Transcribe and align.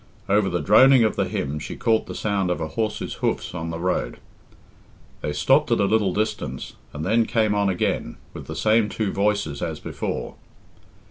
Over 0.27 0.49
the 0.49 0.61
droning 0.63 1.03
of 1.03 1.15
the 1.15 1.25
hymn 1.27 1.59
she 1.59 1.75
caught 1.75 2.07
the 2.07 2.15
sound 2.15 2.49
of 2.49 2.59
a 2.59 2.69
horse's 2.69 3.13
hoofs 3.21 3.53
on 3.53 3.69
the 3.69 3.77
road. 3.77 4.17
They 5.21 5.31
stopped 5.31 5.69
at 5.69 5.79
a 5.79 5.85
little 5.85 6.11
distance, 6.11 6.73
and 6.91 7.05
then 7.05 7.27
came 7.27 7.53
on 7.53 7.69
again, 7.69 8.17
with 8.33 8.47
the 8.47 8.55
same 8.55 8.89
two 8.89 9.13
voices 9.13 9.61
as 9.61 9.79
before. 9.79 10.33